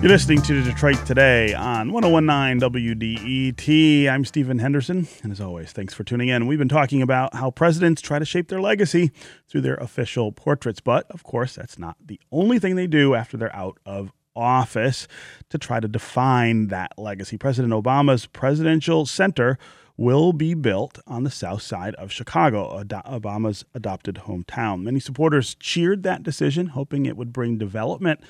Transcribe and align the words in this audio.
You're 0.00 0.10
listening 0.10 0.42
to 0.42 0.62
Detroit 0.62 1.04
Today 1.06 1.54
on 1.54 1.90
1019 1.90 2.60
WDET. 2.60 4.08
I'm 4.08 4.24
Stephen 4.24 4.60
Henderson, 4.60 5.08
and 5.24 5.32
as 5.32 5.40
always, 5.40 5.72
thanks 5.72 5.92
for 5.92 6.04
tuning 6.04 6.28
in. 6.28 6.46
We've 6.46 6.56
been 6.56 6.68
talking 6.68 7.02
about 7.02 7.34
how 7.34 7.50
presidents 7.50 8.00
try 8.00 8.20
to 8.20 8.24
shape 8.24 8.46
their 8.46 8.60
legacy 8.60 9.10
through 9.48 9.62
their 9.62 9.74
official 9.74 10.30
portraits, 10.30 10.78
but 10.78 11.10
of 11.10 11.24
course, 11.24 11.56
that's 11.56 11.80
not 11.80 11.96
the 12.00 12.20
only 12.30 12.60
thing 12.60 12.76
they 12.76 12.86
do 12.86 13.16
after 13.16 13.36
they're 13.36 13.54
out 13.56 13.80
of 13.84 14.12
office 14.36 15.08
to 15.50 15.58
try 15.58 15.80
to 15.80 15.88
define 15.88 16.68
that 16.68 16.92
legacy. 16.96 17.36
President 17.36 17.74
Obama's 17.74 18.26
Presidential 18.26 19.04
Center 19.04 19.58
will 19.96 20.32
be 20.32 20.54
built 20.54 21.00
on 21.08 21.24
the 21.24 21.30
south 21.30 21.62
side 21.62 21.96
of 21.96 22.12
Chicago, 22.12 22.84
Obama's 22.84 23.64
adopted 23.74 24.14
hometown. 24.26 24.82
Many 24.82 25.00
supporters 25.00 25.56
cheered 25.56 26.04
that 26.04 26.22
decision, 26.22 26.68
hoping 26.68 27.04
it 27.04 27.16
would 27.16 27.32
bring 27.32 27.58
development 27.58 28.20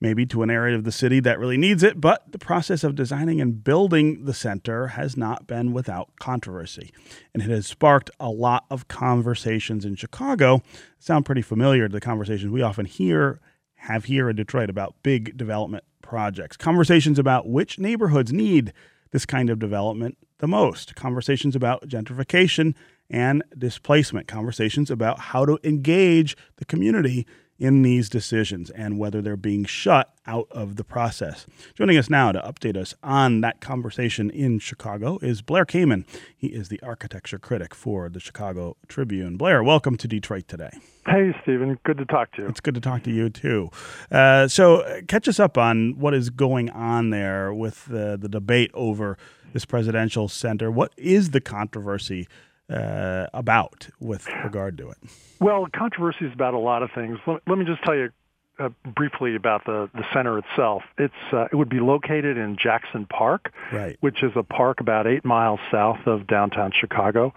maybe 0.00 0.26
to 0.26 0.42
an 0.42 0.50
area 0.50 0.76
of 0.76 0.84
the 0.84 0.92
city 0.92 1.20
that 1.20 1.38
really 1.38 1.56
needs 1.56 1.82
it, 1.82 2.00
but 2.00 2.30
the 2.30 2.38
process 2.38 2.84
of 2.84 2.94
designing 2.94 3.40
and 3.40 3.64
building 3.64 4.24
the 4.24 4.34
center 4.34 4.88
has 4.88 5.16
not 5.16 5.46
been 5.46 5.72
without 5.72 6.10
controversy. 6.20 6.92
And 7.32 7.42
it 7.42 7.48
has 7.48 7.66
sparked 7.66 8.10
a 8.20 8.28
lot 8.28 8.66
of 8.70 8.88
conversations 8.88 9.84
in 9.84 9.96
Chicago. 9.96 10.62
Sound 10.98 11.24
pretty 11.24 11.42
familiar 11.42 11.88
to 11.88 11.92
the 11.92 12.00
conversations 12.00 12.52
we 12.52 12.62
often 12.62 12.86
hear 12.86 13.40
have 13.76 14.06
here 14.06 14.28
in 14.28 14.36
Detroit 14.36 14.68
about 14.68 14.94
big 15.02 15.36
development 15.36 15.84
projects. 16.02 16.56
Conversations 16.56 17.18
about 17.18 17.48
which 17.48 17.78
neighborhoods 17.78 18.32
need 18.32 18.72
this 19.12 19.26
kind 19.26 19.48
of 19.48 19.58
development 19.58 20.18
the 20.38 20.48
most. 20.48 20.94
Conversations 20.94 21.56
about 21.56 21.88
gentrification 21.88 22.74
and 23.08 23.42
displacement. 23.56 24.28
Conversations 24.28 24.90
about 24.90 25.18
how 25.18 25.46
to 25.46 25.58
engage 25.64 26.36
the 26.56 26.64
community 26.64 27.26
in 27.58 27.82
these 27.82 28.08
decisions 28.08 28.70
and 28.70 28.98
whether 28.98 29.22
they're 29.22 29.36
being 29.36 29.64
shut 29.64 30.12
out 30.26 30.46
of 30.50 30.76
the 30.76 30.84
process. 30.84 31.46
Joining 31.74 31.96
us 31.96 32.10
now 32.10 32.32
to 32.32 32.40
update 32.40 32.76
us 32.76 32.94
on 33.02 33.40
that 33.40 33.60
conversation 33.60 34.30
in 34.30 34.58
Chicago 34.58 35.18
is 35.22 35.42
Blair 35.42 35.64
Kamin. 35.64 36.04
He 36.36 36.48
is 36.48 36.68
the 36.68 36.80
architecture 36.82 37.38
critic 37.38 37.74
for 37.74 38.08
the 38.08 38.20
Chicago 38.20 38.76
Tribune. 38.88 39.36
Blair, 39.36 39.62
welcome 39.62 39.96
to 39.96 40.08
Detroit 40.08 40.48
today. 40.48 40.70
Hey, 41.06 41.34
Stephen. 41.42 41.78
Good 41.84 41.98
to 41.98 42.04
talk 42.04 42.32
to 42.32 42.42
you. 42.42 42.48
It's 42.48 42.60
good 42.60 42.74
to 42.74 42.80
talk 42.80 43.04
to 43.04 43.12
you, 43.12 43.30
too. 43.30 43.70
Uh, 44.10 44.48
so, 44.48 45.02
catch 45.06 45.28
us 45.28 45.38
up 45.38 45.56
on 45.56 45.98
what 45.98 46.14
is 46.14 46.30
going 46.30 46.68
on 46.70 47.10
there 47.10 47.54
with 47.54 47.84
the, 47.86 48.18
the 48.20 48.28
debate 48.28 48.72
over 48.74 49.16
this 49.52 49.64
presidential 49.64 50.28
center. 50.28 50.70
What 50.70 50.92
is 50.96 51.30
the 51.30 51.40
controversy 51.40 52.26
uh, 52.70 53.26
about 53.32 53.88
with 54.00 54.26
regard 54.44 54.78
to 54.78 54.90
it? 54.90 54.98
Well, 55.40 55.66
controversy 55.74 56.26
is 56.26 56.32
about 56.32 56.54
a 56.54 56.58
lot 56.58 56.82
of 56.82 56.90
things. 56.94 57.18
Let, 57.26 57.42
let 57.46 57.58
me 57.58 57.64
just 57.64 57.82
tell 57.84 57.94
you 57.94 58.10
uh, 58.58 58.70
briefly 58.84 59.36
about 59.36 59.64
the, 59.66 59.90
the 59.94 60.04
center 60.12 60.38
itself. 60.38 60.82
It's 60.98 61.14
uh, 61.32 61.46
it 61.52 61.54
would 61.54 61.68
be 61.68 61.80
located 61.80 62.36
in 62.36 62.56
Jackson 62.56 63.06
Park, 63.06 63.52
right. 63.72 63.96
which 64.00 64.22
is 64.22 64.32
a 64.34 64.42
park 64.42 64.80
about 64.80 65.06
eight 65.06 65.24
miles 65.24 65.60
south 65.70 66.06
of 66.06 66.26
downtown 66.26 66.72
Chicago. 66.78 67.34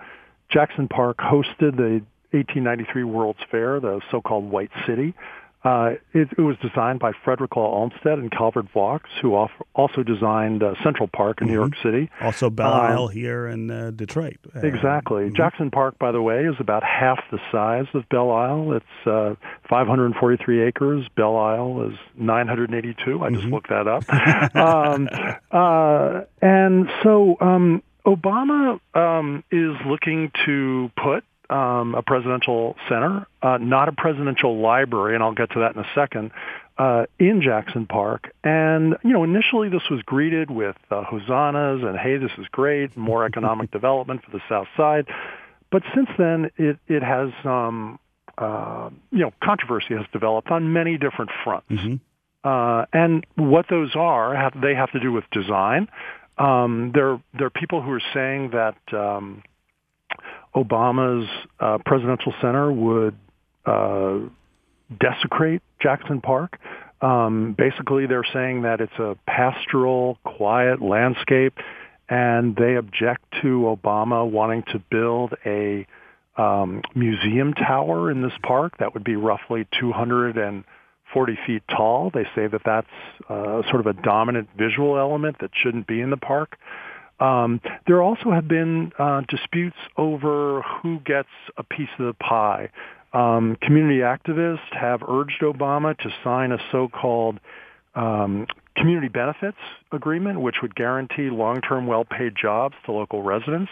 Jackson 0.49 0.87
Park 0.87 1.17
hosted 1.17 1.75
the 1.77 2.01
1893 2.31 3.03
World's 3.03 3.39
Fair, 3.51 3.79
the 3.79 4.01
so-called 4.11 4.49
White 4.49 4.71
City. 4.87 5.13
Uh, 5.61 5.91
it, 6.13 6.29
it, 6.37 6.41
was 6.41 6.55
designed 6.61 6.99
by 6.99 7.11
Frederick 7.25 7.53
Law 7.57 7.81
Olmsted 7.81 8.17
and 8.17 8.31
Calvert 8.31 8.67
Vaux, 8.73 9.03
who 9.21 9.35
also 9.75 10.03
designed 10.03 10.63
uh, 10.63 10.73
Central 10.83 11.09
Park 11.09 11.41
in 11.41 11.47
mm-hmm. 11.47 11.53
New 11.53 11.59
York 11.59 11.73
City. 11.83 12.09
Also 12.21 12.49
Belle 12.49 12.71
um, 12.71 12.79
Isle 12.79 13.07
here 13.09 13.45
in 13.45 13.69
uh, 13.69 13.91
Detroit. 13.91 14.37
Uh, 14.55 14.61
exactly. 14.61 15.23
Mm-hmm. 15.23 15.35
Jackson 15.35 15.69
Park, 15.69 15.99
by 15.99 16.13
the 16.13 16.21
way, 16.21 16.45
is 16.45 16.55
about 16.59 16.83
half 16.83 17.19
the 17.29 17.39
size 17.51 17.87
of 17.93 18.07
Belle 18.07 18.31
Isle. 18.31 18.71
It's 18.73 19.07
uh, 19.07 19.35
543 19.69 20.63
acres. 20.63 21.05
Belle 21.17 21.35
Isle 21.35 21.89
is 21.91 21.97
982. 22.15 23.21
I 23.21 23.27
mm-hmm. 23.27 23.35
just 23.35 23.47
looked 23.47 23.69
that 23.69 23.87
up. 23.87 24.05
um, 24.55 25.09
uh, 25.51 26.21
and 26.41 26.89
so 27.03 27.35
um, 27.41 27.83
Obama 28.05 28.79
um, 28.93 29.43
is 29.51 29.75
looking 29.85 30.31
to 30.45 30.89
put 30.95 31.25
um, 31.49 31.95
a 31.95 32.01
presidential 32.01 32.75
center, 32.87 33.25
uh, 33.41 33.57
not 33.57 33.89
a 33.89 33.91
presidential 33.91 34.59
library, 34.59 35.15
and 35.15 35.23
I'll 35.23 35.33
get 35.33 35.51
to 35.51 35.59
that 35.59 35.75
in 35.75 35.81
a 35.81 35.87
second, 35.95 36.31
uh, 36.77 37.05
in 37.17 37.41
Jackson 37.41 37.87
Park. 37.87 38.31
And, 38.43 38.95
you 39.03 39.11
know, 39.11 39.23
initially 39.23 39.69
this 39.69 39.81
was 39.89 40.01
greeted 40.03 40.51
with 40.51 40.77
uh, 40.91 41.03
hosannas 41.03 41.81
and, 41.83 41.97
hey, 41.97 42.17
this 42.17 42.31
is 42.37 42.45
great, 42.51 42.95
more 42.95 43.25
economic 43.25 43.71
development 43.79 44.23
for 44.23 44.31
the 44.31 44.41
South 44.47 44.67
Side. 44.77 45.07
But 45.71 45.83
since 45.93 46.09
then, 46.17 46.51
it, 46.57 46.77
it 46.87 47.03
has, 47.03 47.29
um, 47.43 47.99
uh, 48.37 48.89
you 49.11 49.19
know, 49.19 49.31
controversy 49.43 49.95
has 49.95 50.05
developed 50.13 50.49
on 50.49 50.71
many 50.71 50.97
different 50.97 51.31
fronts. 51.43 51.69
Mm-hmm. 51.69 51.95
Uh, 52.41 52.85
and 52.93 53.25
what 53.35 53.65
those 53.69 53.95
are, 53.95 54.33
have, 54.35 54.59
they 54.59 54.73
have 54.73 54.91
to 54.91 54.99
do 54.99 55.11
with 55.11 55.25
design. 55.31 55.89
Um, 56.37 56.91
there, 56.93 57.21
there 57.37 57.47
are 57.47 57.51
people 57.51 57.81
who 57.81 57.91
are 57.91 58.01
saying 58.13 58.51
that 58.51 58.77
um, 58.93 59.43
Obama's 60.55 61.29
uh, 61.59 61.77
presidential 61.85 62.33
center 62.41 62.71
would 62.71 63.15
uh, 63.65 64.19
desecrate 64.99 65.61
Jackson 65.79 66.21
Park. 66.21 66.59
Um, 67.01 67.55
basically, 67.57 68.07
they're 68.07 68.25
saying 68.33 68.63
that 68.63 68.81
it's 68.81 68.97
a 68.99 69.15
pastoral, 69.25 70.17
quiet 70.23 70.81
landscape, 70.81 71.53
and 72.09 72.55
they 72.55 72.75
object 72.75 73.23
to 73.41 73.77
Obama 73.77 74.29
wanting 74.29 74.63
to 74.73 74.79
build 74.89 75.33
a 75.45 75.85
um, 76.35 76.81
museum 76.95 77.53
tower 77.53 78.09
in 78.11 78.21
this 78.21 78.33
park 78.43 78.77
that 78.79 78.93
would 78.93 79.03
be 79.03 79.15
roughly 79.15 79.67
240 79.79 81.39
feet 81.45 81.63
tall. 81.69 82.11
They 82.13 82.23
say 82.35 82.47
that 82.47 82.61
that's 82.65 82.87
uh, 83.29 83.61
sort 83.69 83.85
of 83.85 83.87
a 83.87 83.93
dominant 83.93 84.49
visual 84.57 84.97
element 84.97 85.37
that 85.41 85.51
shouldn't 85.53 85.85
be 85.85 86.01
in 86.01 86.09
the 86.09 86.17
park. 86.17 86.57
Um, 87.19 87.61
there 87.85 88.01
also 88.01 88.31
have 88.31 88.47
been 88.47 88.91
uh, 88.97 89.21
disputes 89.27 89.77
over 89.97 90.61
who 90.61 90.99
gets 90.99 91.29
a 91.57 91.63
piece 91.63 91.89
of 91.99 92.05
the 92.05 92.13
pie. 92.13 92.69
Um, 93.11 93.57
community 93.61 93.99
activists 93.99 94.71
have 94.71 95.01
urged 95.07 95.41
Obama 95.41 95.97
to 95.97 96.09
sign 96.23 96.51
a 96.51 96.59
so-called 96.71 97.39
um, 97.95 98.45
community 98.75 99.09
benefits 99.09 99.57
agreement, 99.91 100.39
which 100.39 100.57
would 100.61 100.75
guarantee 100.75 101.29
long-term 101.29 101.87
well-paid 101.87 102.33
jobs 102.35 102.75
to 102.85 102.91
local 102.91 103.21
residents. 103.21 103.71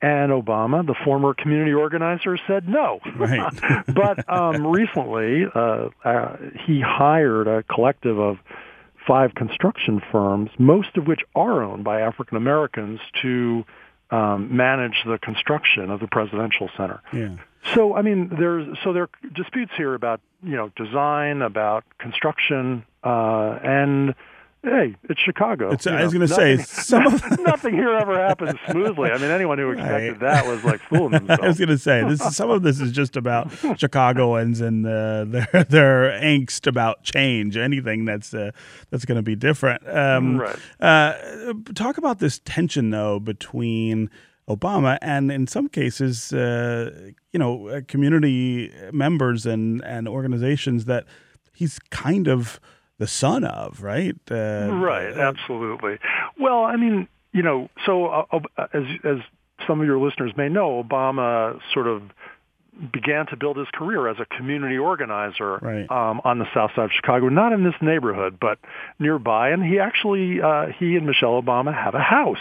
And 0.00 0.32
Obama, 0.32 0.84
the 0.84 0.96
former 1.04 1.32
community 1.32 1.72
organizer, 1.72 2.36
said 2.48 2.68
no. 2.68 2.98
Right. 3.16 3.52
but 3.94 4.28
um, 4.28 4.66
recently, 4.66 5.44
uh, 5.54 5.90
uh, 6.04 6.36
he 6.66 6.80
hired 6.80 7.46
a 7.46 7.62
collective 7.62 8.18
of 8.18 8.38
five 9.06 9.34
construction 9.34 10.00
firms, 10.10 10.50
most 10.58 10.96
of 10.96 11.06
which 11.06 11.20
are 11.34 11.62
owned 11.62 11.84
by 11.84 12.00
African 12.00 12.36
Americans, 12.36 13.00
to 13.22 13.64
um, 14.10 14.54
manage 14.54 15.02
the 15.06 15.18
construction 15.18 15.90
of 15.90 16.00
the 16.00 16.06
presidential 16.06 16.68
center. 16.76 17.00
Yeah. 17.12 17.36
So 17.74 17.94
I 17.94 18.02
mean, 18.02 18.28
there's 18.38 18.76
so 18.82 18.92
there 18.92 19.04
are 19.04 19.10
disputes 19.32 19.72
here 19.76 19.94
about 19.94 20.20
you 20.42 20.56
know 20.56 20.70
design, 20.76 21.42
about 21.42 21.84
construction, 21.98 22.84
uh, 23.04 23.58
and 23.62 24.14
hey, 24.62 24.94
it's 25.08 25.20
Chicago. 25.20 25.70
It's, 25.70 25.86
I 25.86 26.02
was 26.02 26.12
going 26.12 26.26
to 26.26 26.32
say 26.32 26.56
some 26.58 27.06
of 27.06 27.40
nothing 27.40 27.74
here 27.74 27.92
ever 27.94 28.16
happens 28.16 28.58
smoothly. 28.70 29.10
I 29.10 29.18
mean, 29.18 29.30
anyone 29.30 29.58
who 29.58 29.70
expected 29.72 30.10
right. 30.10 30.20
that 30.20 30.46
was 30.46 30.64
like 30.64 30.80
fooling 30.80 31.12
themselves. 31.12 31.42
I 31.42 31.48
was 31.48 31.58
going 31.58 31.68
to 31.68 31.78
say 31.78 32.04
this. 32.04 32.20
Is, 32.20 32.36
some 32.36 32.50
of 32.50 32.62
this 32.62 32.80
is 32.80 32.92
just 32.92 33.16
about 33.16 33.52
Chicagoans 33.76 34.60
and 34.60 34.86
uh, 34.86 35.24
their 35.24 35.64
their 35.64 36.20
angst 36.20 36.66
about 36.66 37.02
change. 37.02 37.56
Anything 37.56 38.04
that's 38.04 38.32
uh, 38.32 38.52
that's 38.90 39.04
going 39.04 39.16
to 39.16 39.22
be 39.22 39.36
different. 39.36 39.86
Um, 39.88 40.40
right. 40.40 40.56
Uh, 40.80 41.54
talk 41.74 41.98
about 41.98 42.18
this 42.18 42.40
tension 42.44 42.90
though 42.90 43.20
between. 43.20 44.10
Obama, 44.48 44.98
and 45.00 45.30
in 45.30 45.46
some 45.46 45.68
cases, 45.68 46.32
uh, 46.32 47.12
you 47.30 47.38
know, 47.38 47.68
uh, 47.68 47.80
community 47.86 48.74
members 48.92 49.46
and 49.46 49.82
and 49.84 50.08
organizations 50.08 50.86
that 50.86 51.04
he's 51.54 51.78
kind 51.90 52.26
of 52.26 52.58
the 53.02 53.08
son 53.08 53.42
of, 53.42 53.82
right? 53.82 54.14
Uh, 54.30 54.68
right, 54.70 55.12
absolutely. 55.18 55.98
Well, 56.38 56.62
I 56.62 56.76
mean, 56.76 57.08
you 57.32 57.42
know, 57.42 57.68
so 57.84 58.06
uh, 58.06 58.24
uh, 58.56 58.66
as 58.72 58.84
as 59.02 59.16
some 59.66 59.80
of 59.80 59.86
your 59.86 59.98
listeners 59.98 60.30
may 60.36 60.48
know, 60.48 60.80
Obama 60.84 61.58
sort 61.74 61.88
of 61.88 62.02
began 62.92 63.26
to 63.26 63.36
build 63.36 63.56
his 63.56 63.66
career 63.74 64.06
as 64.06 64.18
a 64.20 64.24
community 64.36 64.78
organizer 64.78 65.56
right. 65.56 65.90
um, 65.90 66.20
on 66.24 66.38
the 66.38 66.46
south 66.54 66.70
side 66.76 66.84
of 66.84 66.90
Chicago, 66.92 67.28
not 67.28 67.52
in 67.52 67.64
this 67.64 67.74
neighborhood, 67.80 68.38
but 68.40 68.58
nearby. 69.00 69.50
And 69.50 69.64
he 69.64 69.80
actually, 69.80 70.40
uh, 70.40 70.66
he 70.78 70.96
and 70.96 71.04
Michelle 71.04 71.42
Obama 71.42 71.74
have 71.74 71.94
a 71.94 72.00
house, 72.00 72.38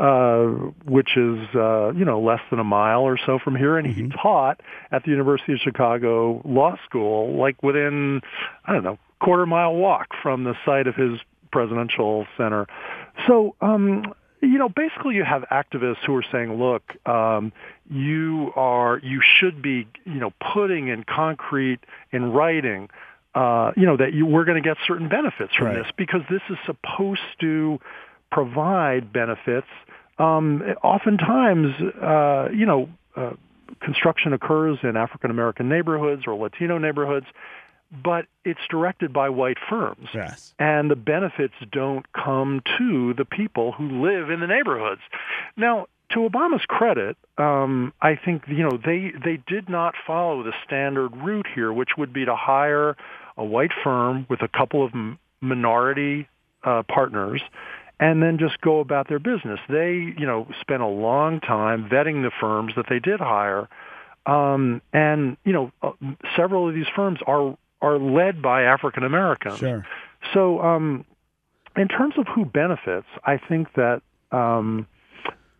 uh, 0.00 0.46
which 0.86 1.14
is, 1.14 1.38
uh, 1.54 1.92
you 1.92 2.06
know, 2.06 2.20
less 2.20 2.40
than 2.48 2.58
a 2.58 2.64
mile 2.64 3.02
or 3.02 3.18
so 3.26 3.38
from 3.38 3.54
here. 3.54 3.76
And 3.76 3.86
mm-hmm. 3.86 4.06
he 4.06 4.10
taught 4.10 4.60
at 4.90 5.04
the 5.04 5.10
University 5.10 5.52
of 5.52 5.58
Chicago 5.58 6.40
Law 6.44 6.76
School, 6.86 7.36
like 7.38 7.62
within, 7.62 8.22
I 8.64 8.72
don't 8.72 8.82
know, 8.82 8.98
quarter 9.20 9.44
mile 9.44 9.74
walk 9.74 10.08
from 10.22 10.44
the 10.44 10.54
site 10.64 10.86
of 10.86 10.94
his 10.94 11.20
presidential 11.52 12.26
center. 12.38 12.66
So, 13.26 13.54
um, 13.60 14.14
you 14.40 14.56
know, 14.56 14.70
basically 14.70 15.16
you 15.16 15.24
have 15.24 15.44
activists 15.52 16.02
who 16.06 16.16
are 16.16 16.24
saying, 16.32 16.54
look, 16.54 16.82
um, 17.06 17.52
you 17.90 18.52
are, 18.56 18.98
you 19.02 19.20
should 19.38 19.60
be, 19.60 19.86
you 20.06 20.14
know, 20.14 20.32
putting 20.54 20.88
in 20.88 21.04
concrete, 21.04 21.80
in 22.10 22.32
writing, 22.32 22.88
uh, 23.34 23.72
you 23.76 23.84
know, 23.84 23.98
that 23.98 24.14
you, 24.14 24.24
we're 24.24 24.46
going 24.46 24.62
to 24.62 24.66
get 24.66 24.78
certain 24.86 25.10
benefits 25.10 25.54
from 25.54 25.66
Right. 25.66 25.76
this 25.76 25.92
because 25.98 26.22
this 26.30 26.40
is 26.48 26.56
supposed 26.64 27.20
to 27.40 27.78
provide 28.30 29.12
benefits. 29.12 29.66
Um, 30.18 30.62
oftentimes, 30.82 31.74
uh, 32.02 32.48
you 32.52 32.66
know, 32.66 32.88
uh, 33.16 33.32
construction 33.80 34.32
occurs 34.32 34.78
in 34.82 34.96
African 34.96 35.30
American 35.30 35.68
neighborhoods 35.68 36.24
or 36.26 36.34
Latino 36.34 36.78
neighborhoods, 36.78 37.26
but 37.90 38.26
it's 38.44 38.60
directed 38.68 39.12
by 39.12 39.28
white 39.30 39.58
firms 39.68 40.08
Yes. 40.14 40.54
and 40.58 40.90
the 40.90 40.96
benefits 40.96 41.54
don't 41.72 42.06
come 42.12 42.62
to 42.78 43.14
the 43.14 43.24
people 43.24 43.72
who 43.72 44.02
live 44.06 44.30
in 44.30 44.40
the 44.40 44.46
neighborhoods. 44.46 45.00
Now, 45.56 45.86
to 46.10 46.20
Obama's 46.28 46.64
credit, 46.66 47.16
um, 47.38 47.92
I 48.02 48.16
think 48.16 48.42
you 48.48 48.62
know 48.64 48.76
they 48.84 49.12
they 49.24 49.38
did 49.46 49.68
not 49.68 49.94
follow 50.06 50.42
the 50.42 50.52
standard 50.64 51.16
route 51.16 51.46
here, 51.54 51.72
which 51.72 51.96
would 51.96 52.12
be 52.12 52.24
to 52.24 52.34
hire 52.36 52.96
a 53.36 53.44
white 53.44 53.70
firm 53.84 54.26
with 54.28 54.42
a 54.42 54.48
couple 54.48 54.84
of 54.84 54.92
m- 54.92 55.18
minority 55.40 56.28
uh, 56.64 56.82
partners. 56.82 57.40
And 58.00 58.22
then 58.22 58.38
just 58.38 58.58
go 58.62 58.80
about 58.80 59.08
their 59.08 59.18
business. 59.18 59.60
They, 59.68 60.14
you 60.18 60.26
know, 60.26 60.48
spent 60.62 60.80
a 60.80 60.86
long 60.86 61.38
time 61.38 61.86
vetting 61.90 62.22
the 62.22 62.30
firms 62.40 62.72
that 62.76 62.86
they 62.88 62.98
did 62.98 63.20
hire, 63.20 63.68
um, 64.24 64.80
and 64.92 65.36
you 65.44 65.52
know, 65.52 65.70
uh, 65.82 65.92
several 66.34 66.66
of 66.66 66.74
these 66.74 66.88
firms 66.96 67.18
are 67.26 67.56
are 67.82 67.98
led 67.98 68.40
by 68.40 68.62
African 68.62 69.04
Americans. 69.04 69.58
Sure. 69.58 69.86
So, 70.32 70.60
um, 70.62 71.04
in 71.76 71.88
terms 71.88 72.14
of 72.16 72.26
who 72.26 72.46
benefits, 72.46 73.06
I 73.24 73.36
think 73.36 73.68
that 73.74 74.02
um, 74.32 74.86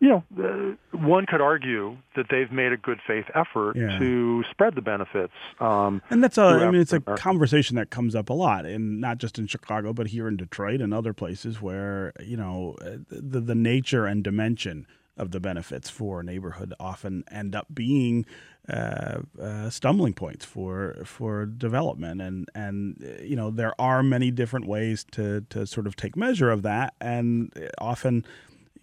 you 0.01 0.09
know 0.09 0.23
uh, 0.43 0.97
one 0.97 1.25
could 1.25 1.39
argue 1.41 1.95
that 2.15 2.25
they've 2.29 2.51
made 2.51 2.73
a 2.73 2.77
good 2.77 2.99
faith 3.07 3.25
effort 3.35 3.75
Yeah. 3.77 3.97
to 3.99 4.43
spread 4.51 4.75
the 4.75 4.81
benefits. 4.81 5.33
Um, 5.59 6.01
And 6.09 6.21
that's 6.23 6.37
a, 6.37 6.41
I 6.43 6.71
mean, 6.71 6.81
it's 6.81 6.91
a 6.91 6.99
conversation 6.99 7.75
that 7.77 7.89
comes 7.91 8.15
up 8.15 8.29
a 8.29 8.33
lot, 8.33 8.65
and 8.65 8.99
not 8.99 9.19
just 9.19 9.37
in 9.39 9.47
Chicago, 9.47 9.93
but 9.93 10.07
here 10.07 10.27
in 10.27 10.35
Detroit 10.35 10.81
and 10.81 10.93
other 10.93 11.13
places 11.13 11.61
where 11.61 12.11
you 12.19 12.35
know 12.35 12.75
uh, 12.81 12.97
the 13.09 13.39
the 13.39 13.55
nature 13.55 14.05
and 14.05 14.23
dimension 14.23 14.85
of 15.17 15.31
the 15.31 15.39
benefits 15.39 15.89
for 15.89 16.21
a 16.21 16.23
neighborhood 16.23 16.73
often 16.79 17.23
end 17.29 17.53
up 17.55 17.67
being 17.73 18.25
uh, 18.69 19.19
uh, 19.39 19.69
stumbling 19.69 20.13
points 20.13 20.45
for 20.45 20.97
for 21.05 21.45
development, 21.45 22.21
and 22.21 22.49
and 22.55 22.97
uh, 23.03 23.21
you 23.21 23.35
know 23.35 23.51
there 23.51 23.79
are 23.79 24.01
many 24.01 24.31
different 24.31 24.65
ways 24.65 25.05
to 25.11 25.41
to 25.49 25.67
sort 25.67 25.85
of 25.85 25.95
take 25.95 26.15
measure 26.17 26.49
of 26.49 26.63
that, 26.63 26.95
and 26.99 27.51
often 27.79 28.25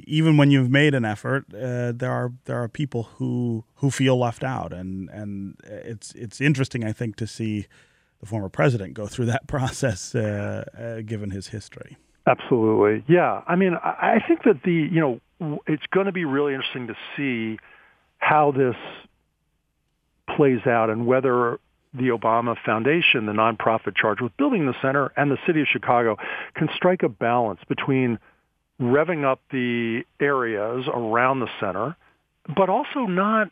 even 0.06 0.36
when 0.36 0.50
you've 0.50 0.70
made 0.70 0.94
an 0.94 1.04
effort, 1.04 1.44
uh, 1.54 1.92
there 1.92 2.12
are 2.12 2.32
there 2.44 2.62
are 2.62 2.68
people 2.68 3.04
who 3.16 3.64
who 3.76 3.90
feel 3.90 4.18
left 4.18 4.44
out, 4.44 4.72
and 4.72 5.08
and 5.10 5.56
it's 5.64 6.14
it's 6.14 6.40
interesting, 6.40 6.84
I 6.84 6.92
think, 6.92 7.16
to 7.16 7.26
see 7.26 7.66
the 8.20 8.26
former 8.26 8.48
president 8.48 8.94
go 8.94 9.06
through 9.06 9.26
that 9.26 9.46
process, 9.48 10.14
uh, 10.14 10.64
uh, 10.78 11.00
given 11.02 11.30
his 11.30 11.48
history. 11.48 11.96
Absolutely. 12.26 13.04
Yeah. 13.08 13.42
I 13.46 13.56
mean, 13.56 13.74
I 13.82 14.18
think 14.26 14.42
that 14.42 14.62
the, 14.62 14.72
you 14.72 15.00
know, 15.40 15.60
it's 15.66 15.86
going 15.90 16.06
to 16.06 16.12
be 16.12 16.26
really 16.26 16.52
interesting 16.52 16.88
to 16.88 16.94
see 17.16 17.58
how 18.18 18.52
this 18.52 18.76
plays 20.36 20.66
out 20.66 20.90
and 20.90 21.06
whether 21.06 21.58
the 21.94 22.08
Obama 22.08 22.54
Foundation, 22.66 23.24
the 23.24 23.32
nonprofit 23.32 23.96
charged 23.96 24.20
with 24.20 24.36
building 24.36 24.66
the 24.66 24.74
center, 24.82 25.10
and 25.16 25.30
the 25.30 25.38
city 25.46 25.62
of 25.62 25.68
Chicago 25.72 26.16
can 26.54 26.68
strike 26.76 27.02
a 27.02 27.08
balance 27.08 27.60
between 27.66 28.18
revving 28.80 29.24
up 29.24 29.40
the 29.50 30.04
areas 30.20 30.86
around 30.92 31.40
the 31.40 31.48
center, 31.60 31.96
but 32.54 32.68
also 32.68 33.00
not 33.00 33.50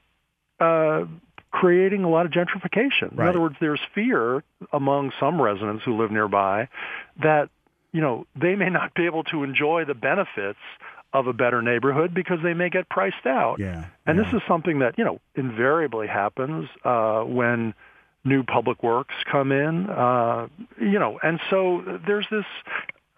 uh, 0.60 1.04
creating 1.50 2.04
a 2.04 2.08
lot 2.08 2.26
of 2.26 2.32
gentrification. 2.32 3.12
In 3.12 3.20
other 3.20 3.40
words, 3.40 3.56
there's 3.60 3.80
fear 3.94 4.42
among 4.72 5.12
some 5.18 5.40
residents 5.40 5.84
who 5.84 5.96
live 5.96 6.10
nearby 6.10 6.68
that 7.22 7.48
you 7.92 8.00
know 8.00 8.26
they 8.40 8.54
may 8.54 8.70
not 8.70 8.94
be 8.94 9.06
able 9.06 9.24
to 9.24 9.42
enjoy 9.42 9.84
the 9.84 9.94
benefits 9.94 10.58
of 11.12 11.26
a 11.26 11.32
better 11.32 11.62
neighborhood 11.62 12.12
because 12.12 12.38
they 12.42 12.52
may 12.52 12.68
get 12.68 12.88
priced 12.88 13.26
out. 13.26 13.58
Yeah, 13.58 13.86
And 14.04 14.18
yeah. 14.18 14.24
this 14.24 14.34
is 14.34 14.42
something 14.46 14.80
that 14.80 14.98
you 14.98 15.04
know 15.04 15.20
invariably 15.34 16.06
happens 16.06 16.68
uh, 16.84 17.22
when 17.22 17.74
new 18.24 18.42
public 18.42 18.82
works 18.82 19.14
come 19.30 19.52
in. 19.52 19.88
Uh, 19.88 20.48
you 20.80 20.98
know, 20.98 21.18
and 21.22 21.40
so 21.48 22.00
there's 22.06 22.26
this. 22.30 22.44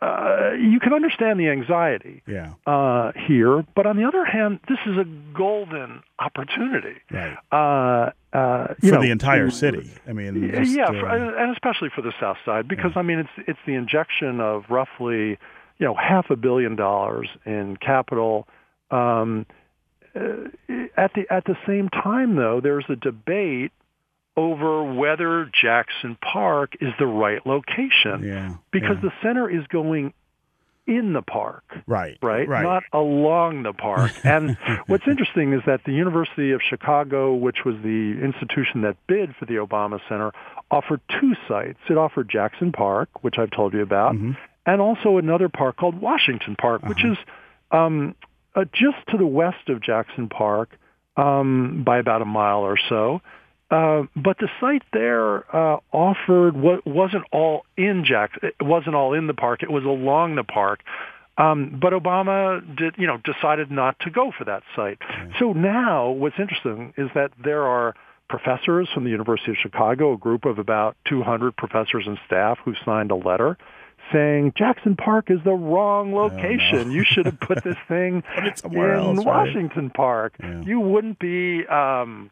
Uh, 0.00 0.52
you 0.52 0.78
can 0.78 0.92
understand 0.92 1.40
the 1.40 1.48
anxiety 1.48 2.22
yeah, 2.24 2.54
uh, 2.68 3.10
here, 3.26 3.64
but 3.74 3.84
on 3.84 3.96
the 3.96 4.04
other 4.04 4.24
hand, 4.24 4.60
this 4.68 4.78
is 4.86 4.96
a 4.96 5.04
golden 5.36 6.02
opportunity. 6.20 6.94
right. 7.10 7.36
Uh, 7.50 8.12
uh, 8.36 8.74
you 8.80 8.90
For 8.90 8.96
know, 8.96 9.02
the 9.02 9.10
entire 9.10 9.50
city. 9.50 9.90
I 10.06 10.12
mean, 10.12 10.50
yeah, 10.50 10.60
just, 10.60 10.76
yeah, 10.76 10.84
uh, 10.84 10.92
for, 10.92 11.08
and 11.08 11.50
especially 11.52 11.88
for 11.92 12.02
the 12.02 12.12
South 12.20 12.36
Side, 12.44 12.68
because 12.68 12.92
I 12.94 13.02
mean, 13.02 13.18
it's 13.18 13.48
it's 13.48 13.58
the 13.66 13.74
injection 13.74 14.40
of 14.40 14.64
roughly, 14.68 15.38
you 15.78 15.86
know, 15.86 15.94
half 15.94 16.30
a 16.30 16.36
billion 16.36 16.76
dollars 16.76 17.28
in 17.44 17.76
capital. 17.78 18.46
Um, 18.92 19.46
at 20.14 21.12
the 21.14 21.24
at 21.30 21.44
the 21.46 21.56
same 21.66 21.88
time, 21.88 22.36
though, 22.36 22.60
there's 22.62 22.84
a 22.88 22.96
debate 22.96 23.72
over 24.38 24.84
whether 24.94 25.50
Jackson 25.60 26.16
Park 26.22 26.74
is 26.80 26.92
the 26.98 27.06
right 27.06 27.44
location 27.44 28.22
yeah, 28.22 28.54
because 28.70 28.96
yeah. 29.02 29.08
the 29.08 29.12
center 29.20 29.50
is 29.50 29.66
going 29.66 30.12
in 30.86 31.12
the 31.12 31.20
park 31.22 31.64
right, 31.86 32.16
right? 32.22 32.48
right, 32.48 32.62
Not 32.62 32.84
along 32.92 33.64
the 33.64 33.72
park. 33.74 34.12
And 34.24 34.56
what's 34.86 35.06
interesting 35.06 35.52
is 35.52 35.60
that 35.66 35.80
the 35.84 35.92
University 35.92 36.52
of 36.52 36.60
Chicago, 36.66 37.34
which 37.34 37.58
was 37.66 37.74
the 37.82 38.18
institution 38.22 38.82
that 38.82 38.96
bid 39.06 39.34
for 39.38 39.44
the 39.44 39.54
Obama 39.56 39.98
Center, 40.08 40.32
offered 40.70 41.00
two 41.20 41.34
sites. 41.48 41.78
It 41.90 41.98
offered 41.98 42.30
Jackson 42.30 42.70
Park, 42.72 43.08
which 43.22 43.34
I've 43.38 43.50
told 43.50 43.74
you 43.74 43.82
about, 43.82 44.14
Mhm. 44.14 44.36
and 44.64 44.80
also 44.80 45.18
another 45.18 45.48
park 45.50 45.76
called 45.76 46.00
Washington 46.00 46.56
Park, 46.56 46.82
which 46.86 47.02
Uh-huh. 47.04 47.12
is 47.12 47.18
um, 47.70 48.14
uh, 48.54 48.64
just 48.72 48.96
to 49.10 49.18
the 49.18 49.26
west 49.26 49.68
of 49.68 49.82
Jackson 49.82 50.28
Park 50.30 50.70
um, 51.18 51.82
by 51.84 51.98
about 51.98 52.22
a 52.22 52.24
mile 52.24 52.60
or 52.60 52.76
so. 52.88 53.20
Uh, 53.70 54.04
but 54.16 54.38
the 54.38 54.48
site 54.60 54.82
there 54.92 55.44
uh, 55.54 55.78
offered 55.92 56.56
what 56.56 56.86
wasn't 56.86 57.24
all 57.32 57.66
in 57.76 58.04
Jackson. 58.04 58.40
It 58.42 58.64
wasn't 58.64 58.94
all 58.94 59.12
in 59.12 59.26
the 59.26 59.34
park. 59.34 59.62
It 59.62 59.70
was 59.70 59.84
along 59.84 60.36
the 60.36 60.44
park. 60.44 60.80
Um, 61.36 61.78
but 61.80 61.92
Obama 61.92 62.60
did, 62.76 62.96
you 62.98 63.06
know, 63.06 63.18
decided 63.18 63.70
not 63.70 63.98
to 64.00 64.10
go 64.10 64.32
for 64.36 64.44
that 64.44 64.62
site. 64.74 64.98
So 65.38 65.52
now, 65.52 66.10
what's 66.10 66.38
interesting 66.38 66.94
is 66.96 67.10
that 67.14 67.30
there 67.42 67.64
are 67.64 67.94
professors 68.28 68.88
from 68.92 69.04
the 69.04 69.10
University 69.10 69.52
of 69.52 69.56
Chicago, 69.62 70.14
a 70.14 70.18
group 70.18 70.44
of 70.46 70.58
about 70.58 70.96
200 71.08 71.56
professors 71.56 72.04
and 72.06 72.18
staff, 72.26 72.58
who 72.64 72.74
signed 72.84 73.10
a 73.10 73.16
letter 73.16 73.56
saying 74.12 74.52
Jackson 74.56 74.96
Park 74.96 75.30
is 75.30 75.38
the 75.44 75.52
wrong 75.52 76.14
location. 76.14 76.90
You 76.90 77.04
should 77.04 77.26
have 77.26 77.40
put 77.40 77.62
this 77.62 77.76
thing 77.88 78.22
in 78.36 78.46
else, 78.46 78.62
right? 78.64 79.26
Washington 79.26 79.90
Park. 79.90 80.34
Yeah. 80.40 80.62
You 80.62 80.80
wouldn't 80.80 81.18
be 81.18 81.66
um, 81.66 82.30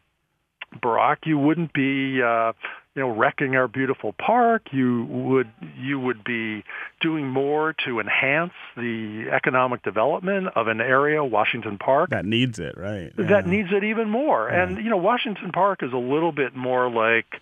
Barack. 0.87 1.25
You 1.25 1.37
wouldn't 1.37 1.73
be. 1.73 2.21
Uh, 2.21 2.53
you 2.95 3.03
know, 3.03 3.09
wrecking 3.15 3.55
our 3.55 3.67
beautiful 3.67 4.11
park. 4.13 4.69
You 4.71 5.05
would 5.05 5.47
you 5.77 5.99
would 5.99 6.23
be 6.23 6.63
doing 6.99 7.27
more 7.27 7.75
to 7.85 7.99
enhance 7.99 8.53
the 8.75 9.27
economic 9.31 9.83
development 9.83 10.47
of 10.55 10.67
an 10.67 10.81
area, 10.81 11.23
Washington 11.23 11.77
Park, 11.77 12.09
that 12.09 12.25
needs 12.25 12.57
it, 12.57 12.75
right? 12.75 13.13
Yeah. 13.15 13.25
that 13.25 13.45
needs 13.45 13.69
it 13.71 13.83
even 13.83 14.09
more. 14.09 14.47
And 14.47 14.83
you 14.83 14.89
know, 14.89 14.97
Washington 14.97 15.51
Park 15.51 15.83
is 15.83 15.93
a 15.93 15.97
little 15.97 16.31
bit 16.31 16.55
more 16.55 16.89
like 16.89 17.39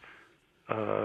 uh, 0.67 1.04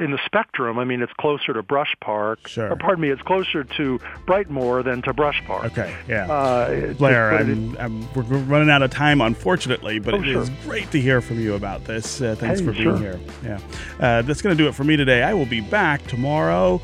in 0.00 0.10
the 0.10 0.18
spectrum. 0.24 0.78
I 0.78 0.84
mean, 0.84 1.02
it's 1.02 1.12
closer 1.20 1.52
to 1.52 1.62
Brush 1.62 1.94
Park. 2.00 2.48
Sure. 2.48 2.70
Or 2.72 2.76
pardon 2.76 3.02
me, 3.02 3.10
it's 3.10 3.22
closer 3.22 3.62
to 3.64 3.98
Brightmoor 4.26 4.82
than 4.84 5.02
to 5.02 5.12
Brush 5.12 5.42
Park. 5.46 5.64
Okay, 5.66 5.94
yeah. 6.08 6.30
Uh, 6.32 6.92
Blair, 6.94 7.30
just 7.38 7.46
put 7.46 7.50
it 7.50 7.80
I'm, 7.80 8.04
I'm, 8.04 8.14
we're 8.14 8.38
running 8.44 8.70
out 8.70 8.82
of 8.82 8.90
time, 8.90 9.20
unfortunately, 9.20 9.98
but 9.98 10.14
Oh, 10.14 10.20
it 10.22 10.28
is 10.28 10.46
sure. 10.48 10.56
great 10.64 10.90
to 10.92 11.00
hear 11.00 11.20
from 11.20 11.38
you 11.38 11.54
about 11.54 11.84
this. 11.84 12.20
Uh, 12.20 12.34
thanks 12.38 12.60
Hey, 12.60 12.66
for 12.66 12.72
being 12.72 12.84
sure. 12.84 12.96
here. 12.98 13.20
Yeah, 13.44 13.60
uh, 14.00 14.22
that's 14.22 14.42
going 14.42 14.56
to 14.56 14.62
do 14.62 14.68
it 14.68 14.74
for 14.74 14.84
me 14.84 14.96
today. 14.96 15.22
I 15.22 15.34
will 15.34 15.46
be 15.46 15.60
back 15.60 16.04
tomorrow. 16.06 16.80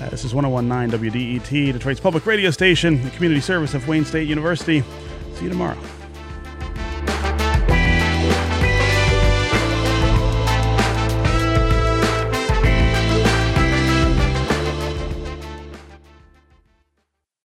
Uh, 0.00 0.10
this 0.10 0.24
is 0.24 0.34
1019 0.34 1.10
WDET, 1.10 1.72
Detroit's 1.72 2.00
public 2.00 2.26
radio 2.26 2.50
station, 2.50 3.02
the 3.02 3.10
community 3.10 3.40
service 3.40 3.72
of 3.72 3.88
Wayne 3.88 4.04
State 4.04 4.28
University. 4.28 4.82
See 5.34 5.44
you 5.44 5.48
tomorrow. 5.50 5.78